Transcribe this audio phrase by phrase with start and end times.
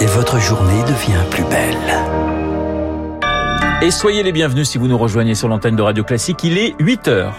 [0.00, 1.76] Et votre journée devient plus belle.
[3.82, 6.42] Et soyez les bienvenus si vous nous rejoignez sur l'antenne de Radio Classique.
[6.42, 7.34] Il est 8 heures.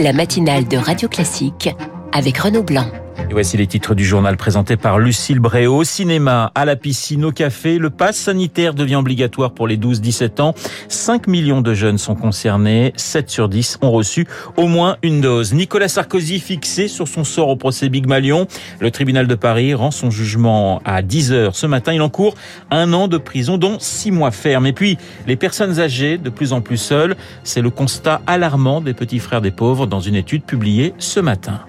[0.00, 1.74] La matinale de Radio Classique
[2.12, 2.86] avec Renaud Blanc.
[3.30, 5.84] Et voici les titres du journal présenté par Lucille Bréau.
[5.84, 10.54] Cinéma, à la piscine, au café, le pass sanitaire devient obligatoire pour les 12-17 ans.
[10.88, 12.94] 5 millions de jeunes sont concernés.
[12.96, 14.26] 7 sur 10 ont reçu
[14.56, 15.52] au moins une dose.
[15.52, 18.46] Nicolas Sarkozy fixé sur son sort au procès Big Malion.
[18.80, 21.92] Le tribunal de Paris rend son jugement à 10 heures ce matin.
[21.92, 22.34] Il encourt
[22.70, 24.64] un an de prison, dont 6 mois ferme.
[24.64, 28.94] Et puis, les personnes âgées, de plus en plus seules, c'est le constat alarmant des
[28.94, 31.60] petits frères des pauvres dans une étude publiée ce matin.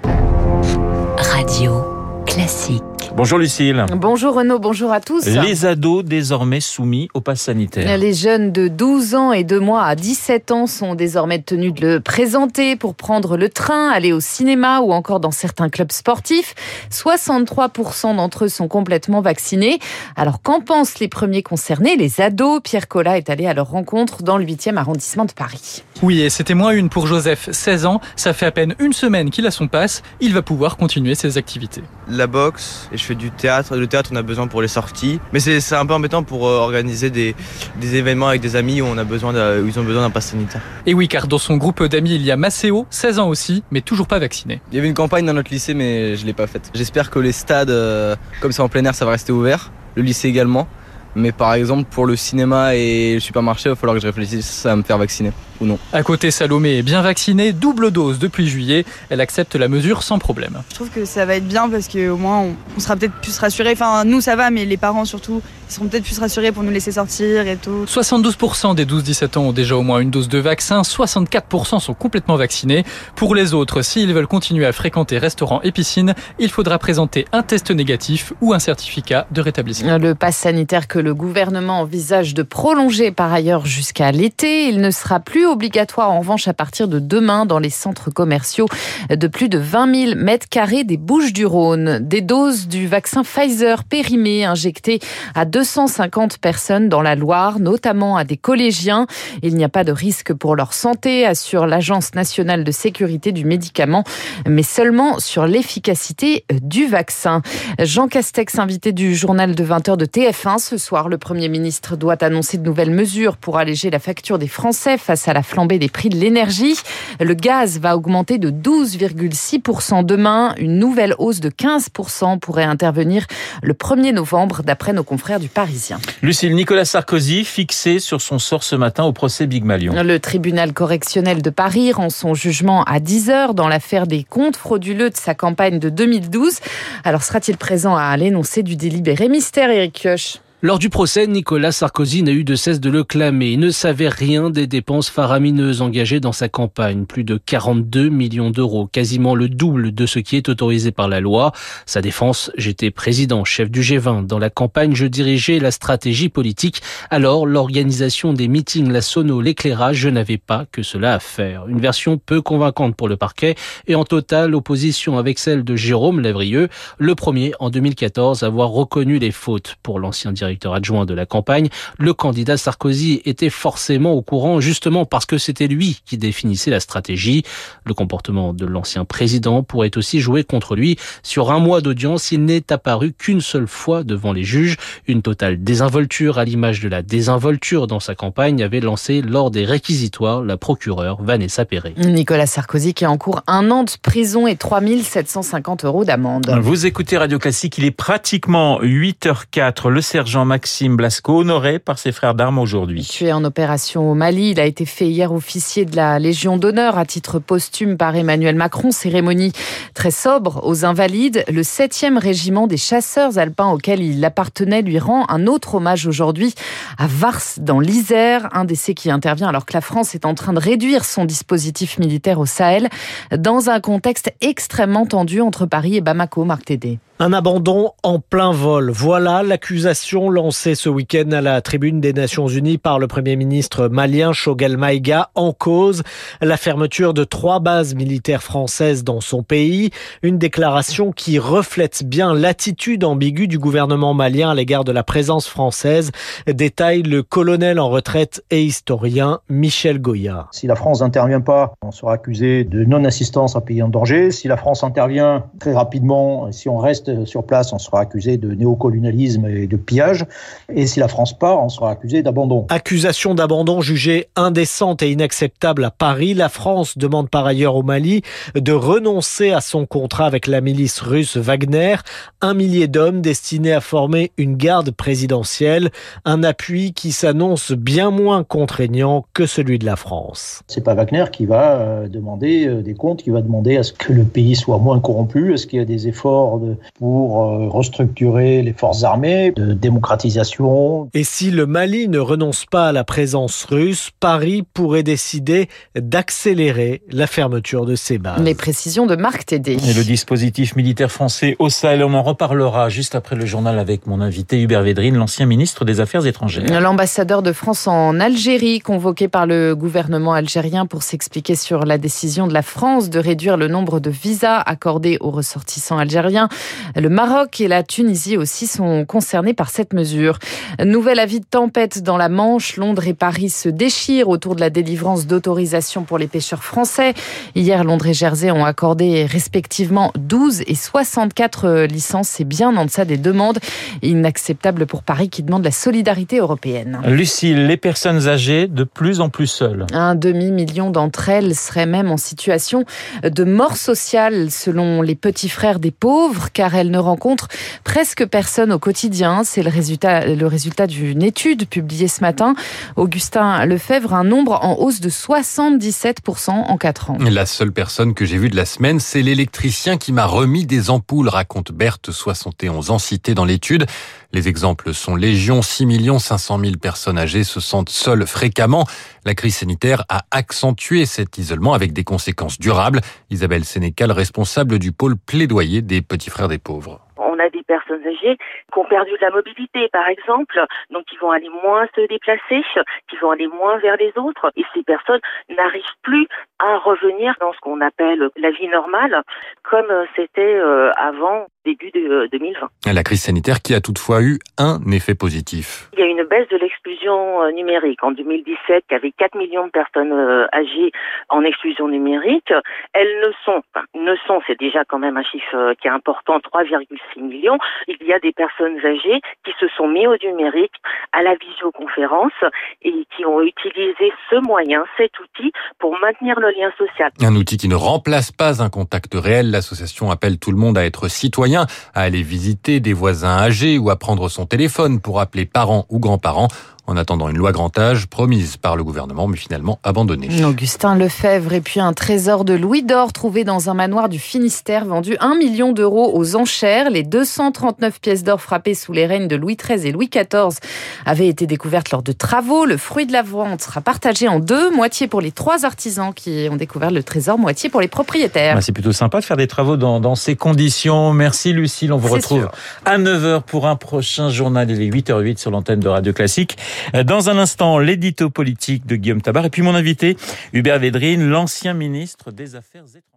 [1.39, 2.98] Radio Classique.
[3.15, 3.85] Bonjour Lucille.
[3.95, 5.25] Bonjour Renaud, bonjour à tous.
[5.25, 7.97] Les ados désormais soumis au pass sanitaire.
[7.97, 11.87] Les jeunes de 12 ans et 2 mois à 17 ans sont désormais tenus de
[11.87, 16.55] le présenter pour prendre le train, aller au cinéma ou encore dans certains clubs sportifs.
[16.91, 19.79] 63% d'entre eux sont complètement vaccinés.
[20.15, 22.61] Alors qu'en pensent les premiers concernés, les ados?
[22.63, 25.83] Pierre Collat est allé à leur rencontre dans le 8e arrondissement de Paris.
[26.01, 28.01] Oui, et c'était moins une pour Joseph, 16 ans.
[28.15, 30.03] Ça fait à peine une semaine qu'il a son pass.
[30.21, 31.83] Il va pouvoir continuer ses activités.
[32.07, 33.75] La boxe, je fais du théâtre.
[33.75, 35.19] Le théâtre, on a besoin pour les sorties.
[35.33, 37.35] Mais c'est un peu embêtant pour euh, organiser des,
[37.79, 40.09] des, événements avec des amis où, on a besoin de, où ils ont besoin d'un
[40.09, 40.61] pass sanitaire.
[40.85, 43.81] Et oui, car dans son groupe d'amis, il y a Maceo, 16 ans aussi, mais
[43.81, 44.61] toujours pas vacciné.
[44.71, 46.69] Il y avait une campagne dans notre lycée, mais je l'ai pas faite.
[46.73, 49.71] J'espère que les stades, euh, comme c'est en plein air, ça va rester ouvert.
[49.95, 50.67] Le lycée également.
[51.15, 54.65] Mais par exemple, pour le cinéma et le supermarché, il va falloir que je réfléchisse
[54.65, 55.79] à me faire vacciner ou non.
[55.93, 58.85] À côté, Salomé est bien vaccinée, double dose depuis juillet.
[59.09, 60.61] Elle accepte la mesure sans problème.
[60.69, 63.37] Je trouve que ça va être bien parce qu'au moins on, on sera peut-être plus
[63.37, 63.71] rassurés.
[63.73, 66.71] Enfin, nous ça va, mais les parents surtout, ils seront peut-être plus rassurés pour nous
[66.71, 67.85] laisser sortir et tout.
[67.85, 72.35] 72% des 12-17 ans ont déjà au moins une dose de vaccin, 64% sont complètement
[72.35, 72.83] vaccinés.
[73.15, 77.43] Pour les autres, s'ils veulent continuer à fréquenter restaurants et piscines, il faudra présenter un
[77.43, 79.97] test négatif ou un certificat de rétablissement.
[79.97, 84.91] Le pass sanitaire que le gouvernement envisage de prolonger par ailleurs jusqu'à l'été, il ne
[84.91, 88.67] sera plus obligatoire en revanche à partir de demain dans les centres commerciaux
[89.09, 91.99] de plus de 20 000 mètres carrés des Bouches du Rhône.
[91.99, 94.99] Des doses du vaccin Pfizer périmé injectées
[95.35, 99.07] à 250 personnes dans la Loire, notamment à des collégiens.
[99.41, 103.45] Il n'y a pas de risque pour leur santé, assure l'Agence nationale de sécurité du
[103.45, 104.03] médicament,
[104.47, 107.41] mais seulement sur l'efficacité du vaccin.
[107.79, 112.23] Jean Castex, invité du journal de 20h de TF1 ce soir, le Premier ministre doit
[112.23, 115.89] annoncer de nouvelles mesures pour alléger la facture des Français face à la flambée des
[115.89, 116.75] prix de l'énergie.
[117.19, 120.53] Le gaz va augmenter de 12,6% demain.
[120.57, 123.25] Une nouvelle hausse de 15% pourrait intervenir
[123.61, 125.99] le 1er novembre, d'après nos confrères du Parisien.
[126.21, 129.93] Lucille, Nicolas Sarkozy fixé sur son sort ce matin au procès Big Malion.
[130.01, 134.55] Le tribunal correctionnel de Paris rend son jugement à 10 heures dans l'affaire des comptes
[134.55, 136.59] frauduleux de sa campagne de 2012.
[137.03, 140.39] Alors sera-t-il présent à l'énoncé du délibéré Mystère, Eric Kioch?
[140.61, 143.51] Lors du procès, Nicolas Sarkozy n'a eu de cesse de le clamer.
[143.51, 147.05] Il ne savait rien des dépenses faramineuses engagées dans sa campagne.
[147.05, 151.21] Plus de 42 millions d'euros, quasiment le double de ce qui est autorisé par la
[151.21, 151.53] loi.
[151.85, 154.27] Sa défense, j'étais président, chef du G20.
[154.27, 156.81] Dans la campagne, je dirigeais la stratégie politique.
[157.09, 161.69] Alors, l'organisation des meetings, la sono, l'éclairage, je n'avais pas que cela à faire.
[161.69, 163.55] Une version peu convaincante pour le parquet
[163.87, 166.67] et en totale opposition avec celle de Jérôme Lavrieux,
[166.97, 171.13] le premier en 2014 à avoir reconnu les fautes pour l'ancien directeur directeur adjoint de
[171.13, 176.17] la campagne, le candidat Sarkozy était forcément au courant justement parce que c'était lui qui
[176.17, 177.43] définissait la stratégie.
[177.85, 180.97] Le comportement de l'ancien président pourrait aussi jouer contre lui.
[181.21, 184.77] Sur un mois d'audience, il n'est apparu qu'une seule fois devant les juges.
[185.07, 189.65] Une totale désinvolture à l'image de la désinvolture dans sa campagne avait lancé lors des
[189.65, 191.93] réquisitoires la procureure Vanessa Perret.
[191.97, 196.49] Nicolas Sarkozy qui a en cours un an de prison et 3750 euros d'amende.
[196.61, 199.89] Vous écoutez Radio Classique, il est pratiquement 8h04.
[199.89, 203.03] Le sergent Jean-Maxime Blasco, honoré par ses frères d'armes aujourd'hui.
[203.03, 206.97] Tué en opération au Mali, il a été fait hier officier de la Légion d'honneur
[206.97, 208.91] à titre posthume par Emmanuel Macron.
[208.91, 209.51] Cérémonie
[209.93, 211.43] très sobre aux Invalides.
[211.49, 216.55] Le 7e régiment des chasseurs alpins auquel il appartenait lui rend un autre hommage aujourd'hui
[216.97, 218.47] à Vars dans l'Isère.
[218.53, 221.99] Un décès qui intervient alors que la France est en train de réduire son dispositif
[221.99, 222.87] militaire au Sahel
[223.35, 226.97] dans un contexte extrêmement tendu entre Paris et Bamako, Marc Tédé.
[227.21, 228.91] Un abandon en plein vol.
[228.91, 233.89] Voilà l'accusation lancée ce week-end à la tribune des Nations Unies par le Premier ministre
[233.89, 236.03] malien Shogel Maïga en cause
[236.39, 239.89] la fermeture de trois bases militaires françaises dans son pays.
[240.23, 245.49] Une déclaration qui reflète bien l'attitude ambiguë du gouvernement malien à l'égard de la présence
[245.49, 246.11] française,
[246.47, 250.47] détaille le colonel en retraite et historien Michel Goya.
[250.51, 254.31] Si la France n'intervient pas, on sera accusé de non-assistance à pays en danger.
[254.31, 258.53] Si la France intervient très rapidement, si on reste sur place, on sera accusé de
[258.53, 260.25] néocolonialisme et de pillage.
[260.73, 262.65] Et si la France part, on sera accusé d'abandon.
[262.69, 266.33] Accusation d'abandon jugée indécente et inacceptable à Paris.
[266.33, 268.21] La France demande par ailleurs au Mali
[268.55, 271.95] de renoncer à son contrat avec la milice russe Wagner,
[272.41, 275.89] un millier d'hommes destinés à former une garde présidentielle,
[276.25, 280.61] un appui qui s'annonce bien moins contraignant que celui de la France.
[280.67, 283.93] C'est pas Wagner qui va euh, demander euh, des comptes, qui va demander à ce
[283.93, 287.69] que le pays soit moins corrompu, est-ce qu'il y a des efforts de, pour euh,
[287.69, 291.09] restructurer les forces armées, de démocratisation.
[291.13, 297.01] Et si le Mali ne renonce pas à la présence russe, Paris pourrait décider d'accélérer
[297.09, 298.41] la fermeture de ses bases.
[298.43, 299.77] Les précisions de Marc Tédé.
[299.87, 304.05] Et le dispositif militaire français au Sahel, on en reparlera juste après le journal avec
[304.05, 306.81] mon invité Hubert Védrine, l'ancien ministre des Affaires étrangères.
[306.81, 312.45] L'ambassadeur de France en Algérie, convoqué par le gouvernement algérien pour s'expliquer sur la décision
[312.47, 316.49] de la France de réduire le nombre de visas accordés aux ressortissants algériens.
[316.95, 320.39] Le Maroc et la Tunisie aussi sont concernés par cette mesure.
[320.83, 322.77] Nouvel avis de tempête dans la Manche.
[322.77, 327.13] Londres et Paris se déchirent autour de la délivrance d'autorisation pour les pêcheurs français.
[327.55, 332.29] Hier, Londres et Jersey ont accordé respectivement 12 et 64 licences.
[332.29, 333.59] C'est bien en deçà des demandes.
[334.01, 336.99] Inacceptable pour Paris qui demande la solidarité européenne.
[337.05, 339.85] Lucille, les personnes âgées de plus en plus seules.
[339.93, 342.85] Un demi-million d'entre elles seraient même en situation
[343.23, 347.47] de mort sociale selon les petits frères des pauvres car elles ne rencontrent
[347.83, 349.43] presque personne au quotidien.
[349.43, 352.55] C'est le résultat, le résultat d'une étude publiée ce matin.
[352.95, 357.17] Augustin Lefebvre, un nombre en hausse de 77% en 4 ans.
[357.19, 360.89] La seule personne que j'ai vue de la semaine, c'est l'électricien qui m'a remis des
[360.89, 363.85] ampoules, raconte Berthe, 71 ans, citée dans l'étude.
[364.31, 365.87] Les exemples sont légion, 6
[366.19, 368.85] 500 000 personnes âgées se sentent seules fréquemment.
[369.25, 373.01] La crise sanitaire a accentué cet isolement avec des conséquences durables.
[373.31, 376.99] Isabelle Sénécal, responsable du pôle plaidoyer des petits frères des pauvres.
[377.17, 378.37] On a des personnes âgées
[378.71, 382.61] qui ont perdu de la mobilité, par exemple, donc qui vont aller moins se déplacer,
[383.09, 385.21] qui vont aller moins vers les autres, et ces personnes
[385.55, 386.27] n'arrivent plus
[386.59, 389.21] à revenir dans ce qu'on appelle la vie normale,
[389.63, 390.59] comme c'était
[390.97, 392.93] avant début de 2020.
[392.93, 395.89] La crise sanitaire qui a toutefois eu un effet positif.
[395.93, 398.03] Il y a une baisse de l'exclusion numérique.
[398.03, 400.13] En 2017, il y avait 4 millions de personnes
[400.53, 400.91] âgées
[401.29, 402.51] en exclusion numérique.
[402.93, 406.39] Elles ne sont, enfin, ne sont, c'est déjà quand même un chiffre qui est important,
[406.39, 407.58] 3,6 millions.
[407.87, 410.73] Il y a des personnes âgées qui se sont mis au numérique,
[411.11, 412.33] à la visioconférence
[412.81, 417.11] et qui ont utilisé ce moyen, cet outil, pour maintenir le lien social.
[417.21, 419.51] Un outil qui ne remplace pas un contact réel.
[419.51, 423.89] L'association appelle tout le monde à être citoyen, à aller visiter des voisins âgés ou
[423.89, 426.47] à prendre son téléphone pour appeler parents ou grands-parents
[426.89, 430.43] en attendant une loi grand âge promise par le gouvernement mais finalement abandonnée.
[430.43, 434.85] Augustin Lefebvre et puis un trésor de louis d'or trouvé dans un manoir du Finistère
[434.85, 436.89] vendu 1 million d'euros aux enchères.
[436.89, 440.59] Les 239 pièces d'or frappées sous les règnes de Louis XIII et Louis XIV
[441.05, 442.65] avaient été découvertes lors de travaux.
[442.65, 446.47] Le fruit de la vente sera partagé en deux, moitié pour les trois artisans qui
[446.51, 448.55] ont découvert le trésor, moitié pour les propriétaires.
[448.55, 451.13] Bah, c'est plutôt sympa de faire des travaux dans, dans ces conditions.
[451.13, 452.51] Merci Lucille, on vous retrouve sûr.
[452.85, 454.71] à 9h pour un prochain journal.
[454.71, 456.57] Il est 8h08 sur l'antenne de Radio Classique.
[457.05, 460.17] Dans un instant, l'édito politique de Guillaume Tabar et puis mon invité,
[460.53, 463.09] Hubert Védrine, l'ancien ministre des Affaires étrangères.